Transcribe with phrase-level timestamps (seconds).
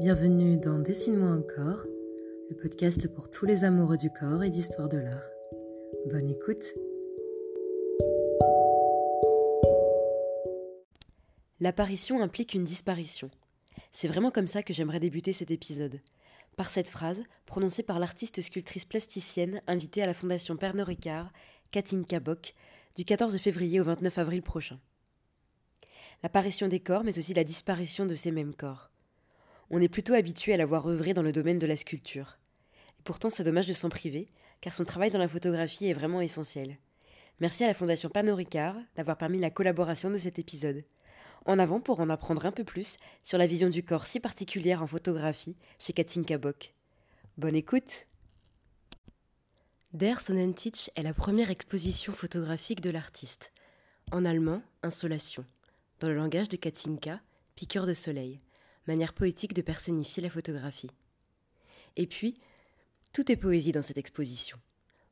[0.00, 1.84] Bienvenue dans Dessine-moi encore,
[2.50, 5.22] le podcast pour tous les amoureux du corps et d'histoire de l'art.
[6.10, 6.64] Bonne écoute
[11.60, 13.30] L'apparition implique une disparition.
[13.92, 16.00] C'est vraiment comme ça que j'aimerais débuter cet épisode.
[16.56, 21.32] Par cette phrase, prononcée par l'artiste sculptrice plasticienne invitée à la Fondation Pernod Ricard,
[21.70, 22.54] Katinka Bock,
[22.96, 24.80] du 14 février au 29 avril prochain.
[26.24, 28.90] L'apparition des corps, mais aussi la disparition de ces mêmes corps.
[29.70, 32.38] On est plutôt habitué à la voir œuvrer dans le domaine de la sculpture.
[32.98, 34.28] Et pourtant, c'est dommage de s'en priver,
[34.60, 36.78] car son travail dans la photographie est vraiment essentiel.
[37.40, 40.84] Merci à la Fondation Pernod Ricard d'avoir permis la collaboration de cet épisode.
[41.46, 44.82] En avant pour en apprendre un peu plus sur la vision du corps si particulière
[44.82, 46.74] en photographie chez Katinka Bock.
[47.36, 48.06] Bonne écoute
[49.92, 53.52] Der Sonnentitch est la première exposition photographique de l'artiste.
[54.12, 55.44] En allemand, Insolation.
[56.00, 57.20] Dans le langage de Katinka,
[57.56, 58.40] piqueur de soleil,
[58.86, 60.90] manière poétique de personnifier la photographie.
[61.96, 62.34] Et puis,
[63.12, 64.58] tout est poésie dans cette exposition.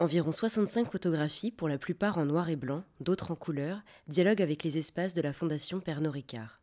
[0.00, 4.64] Environ 65 photographies, pour la plupart en noir et blanc, d'autres en couleur, dialoguent avec
[4.64, 6.60] les espaces de la Fondation Pernod Ricard.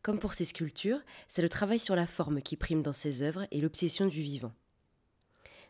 [0.00, 3.46] Comme pour ses sculptures, c'est le travail sur la forme qui prime dans ses œuvres
[3.50, 4.52] et l'obsession du vivant.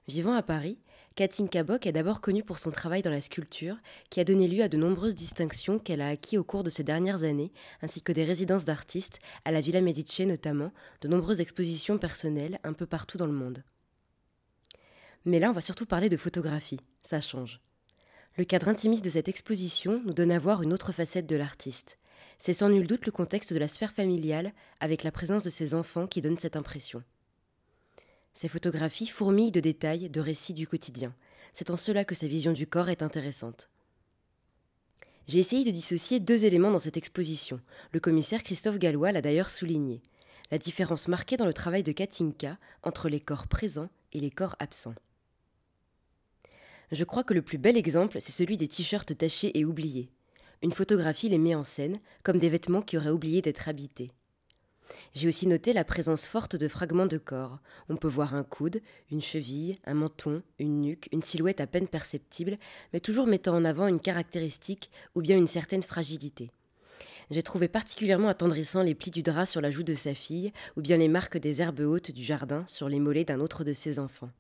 [0.07, 0.79] Vivant à Paris,
[1.17, 3.79] Katinka Bock est d'abord connue pour son travail dans la sculpture,
[4.11, 6.85] qui a donné lieu à de nombreuses distinctions qu'elle a acquises au cours de ces
[6.85, 11.97] dernières années, ainsi que des résidences d'artistes, à la Villa Medici notamment, de nombreuses expositions
[11.97, 13.65] personnelles un peu partout dans le monde.
[15.25, 16.81] Mais là, on va surtout parler de photographie.
[17.03, 17.63] Ça change.
[18.37, 21.99] Le cadre intimiste de cette exposition nous donne à voir une autre facette de l'artiste.
[22.39, 25.73] C'est sans nul doute le contexte de la sphère familiale, avec la présence de ses
[25.73, 27.03] enfants qui donne cette impression.
[28.37, 31.15] Ces photographies fourmillent de détails, de récits du quotidien.
[31.55, 33.71] C'est en cela que sa vision du corps est intéressante.
[35.27, 37.63] J'ai essayé de dissocier deux éléments dans cette exposition.
[37.93, 40.03] Le commissaire Christophe Gallois l'a d'ailleurs souligné.
[40.51, 44.57] La différence marquée dans le travail de Katinka entre les corps présents et les corps
[44.59, 44.95] absents.
[46.93, 50.11] Je crois que le plus bel exemple, c'est celui des t-shirts tachés et oubliés.
[50.63, 54.13] Une photographie les met en scène, comme des vêtements qui auraient oublié d'être habités.
[55.15, 57.59] J'ai aussi noté la présence forte de fragments de corps.
[57.89, 58.81] On peut voir un coude,
[59.11, 62.59] une cheville, un menton, une nuque, une silhouette à peine perceptible,
[62.93, 66.51] mais toujours mettant en avant une caractéristique ou bien une certaine fragilité.
[67.31, 70.81] J'ai trouvé particulièrement attendrissant les plis du drap sur la joue de sa fille, ou
[70.81, 73.99] bien les marques des herbes hautes du jardin sur les mollets d'un autre de ses
[73.99, 74.31] enfants.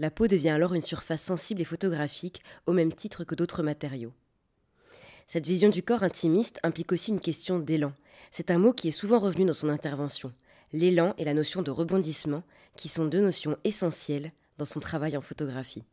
[0.00, 4.12] La peau devient alors une surface sensible et photographique, au même titre que d'autres matériaux.
[5.26, 7.92] Cette vision du corps intimiste implique aussi une question d'élan.
[8.30, 10.32] C'est un mot qui est souvent revenu dans son intervention.
[10.72, 12.42] L'élan et la notion de rebondissement,
[12.76, 15.84] qui sont deux notions essentielles dans son travail en photographie.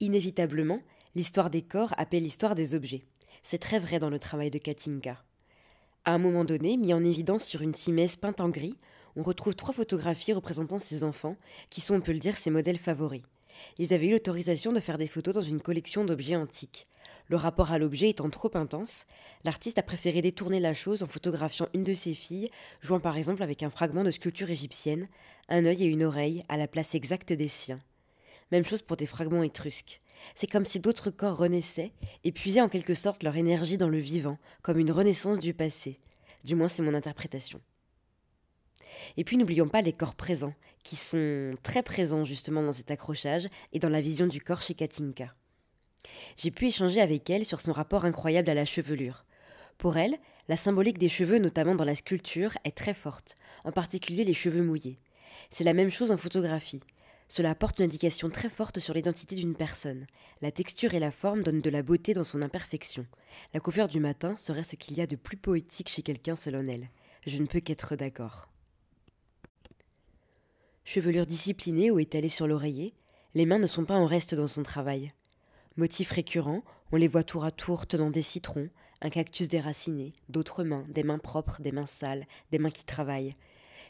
[0.00, 0.80] Inévitablement,
[1.14, 3.04] l'histoire des corps appelle l'histoire des objets.
[3.42, 5.16] C'est très vrai dans le travail de Katinka.
[6.06, 8.76] À un moment donné, mis en évidence sur une cimesse peinte en gris,
[9.16, 11.36] on retrouve trois photographies représentant ses enfants,
[11.70, 13.22] qui sont, on peut le dire, ses modèles favoris.
[13.78, 16.88] Ils avaient eu l'autorisation de faire des photos dans une collection d'objets antiques.
[17.28, 19.06] Le rapport à l'objet étant trop intense,
[19.44, 22.50] l'artiste a préféré détourner la chose en photographiant une de ses filles,
[22.82, 25.08] jouant par exemple avec un fragment de sculpture égyptienne,
[25.48, 27.80] un œil et une oreille à la place exacte des siens.
[28.52, 30.02] Même chose pour des fragments étrusques.
[30.34, 31.92] C'est comme si d'autres corps renaissaient
[32.24, 36.00] et puisaient en quelque sorte leur énergie dans le vivant, comme une renaissance du passé.
[36.44, 37.60] Du moins, c'est mon interprétation.
[39.16, 43.48] Et puis n'oublions pas les corps présents, qui sont très présents justement dans cet accrochage
[43.72, 45.34] et dans la vision du corps chez Katinka.
[46.36, 49.24] J'ai pu échanger avec elle sur son rapport incroyable à la chevelure.
[49.78, 50.18] Pour elle,
[50.48, 54.62] la symbolique des cheveux, notamment dans la sculpture, est très forte, en particulier les cheveux
[54.62, 54.98] mouillés.
[55.50, 56.82] C'est la même chose en photographie.
[57.28, 60.06] Cela apporte une indication très forte sur l'identité d'une personne.
[60.42, 63.06] La texture et la forme donnent de la beauté dans son imperfection.
[63.54, 66.64] La coiffure du matin serait ce qu'il y a de plus poétique chez quelqu'un selon
[66.66, 66.90] elle.
[67.26, 68.50] Je ne peux qu'être d'accord.
[70.84, 72.94] Chevelure disciplinée ou étalée sur l'oreiller,
[73.34, 75.12] les mains ne sont pas en reste dans son travail.
[75.76, 76.62] Motif récurrent,
[76.92, 78.68] on les voit tour à tour tenant des citrons,
[79.00, 83.34] un cactus déraciné, d'autres mains, des mains propres, des mains sales, des mains qui travaillent.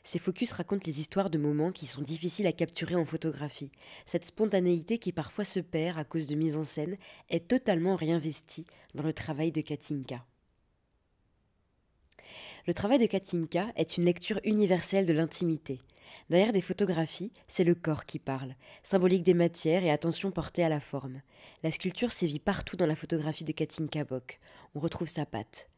[0.04, 3.72] Ces focus racontent les histoires de moments qui sont difficiles à capturer en photographie.
[4.04, 6.98] Cette spontanéité qui parfois se perd à cause de mise en scène
[7.30, 10.24] est totalement réinvestie dans le travail de Katinka.
[12.66, 15.80] Le travail de Katinka est une lecture universelle de l'intimité.
[16.28, 20.68] Derrière des photographies, c'est le corps qui parle, symbolique des matières et attention portée à
[20.68, 21.22] la forme.
[21.62, 24.38] La sculpture sévit partout dans la photographie de Katinka Bock.
[24.74, 25.68] On retrouve sa patte.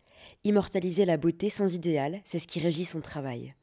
[0.42, 3.54] Immortaliser la beauté sans idéal, c'est ce qui régit son travail.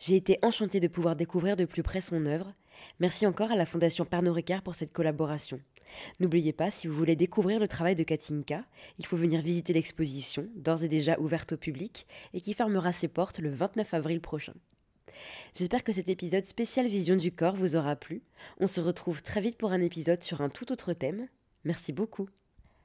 [0.00, 2.54] J'ai été enchantée de pouvoir découvrir de plus près son œuvre.
[3.00, 5.60] Merci encore à la Fondation Pernod Ricard pour cette collaboration.
[6.20, 8.64] N'oubliez pas, si vous voulez découvrir le travail de Katinka,
[8.98, 13.08] il faut venir visiter l'exposition, d'ores et déjà ouverte au public, et qui fermera ses
[13.08, 14.54] portes le 29 avril prochain.
[15.54, 18.22] J'espère que cet épisode spécial Vision du corps vous aura plu.
[18.58, 21.28] On se retrouve très vite pour un épisode sur un tout autre thème.
[21.64, 22.30] Merci beaucoup.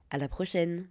[0.09, 0.89] À la prochaine!